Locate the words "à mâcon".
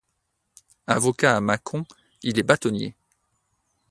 1.37-1.85